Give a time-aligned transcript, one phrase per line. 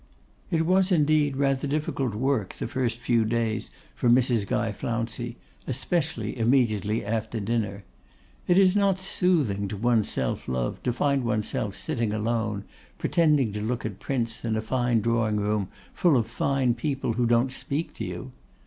[0.49, 4.47] It was, indeed, rather difficult work the first few days for Mrs.
[4.47, 7.83] Guy Flouncey, especially immediately after dinner.
[8.47, 12.63] It is not soothing to one's self love to find oneself sitting alone,
[12.97, 17.27] pretending to look at prints, in a fine drawing room, full of fine people who
[17.27, 18.31] don't speak to you.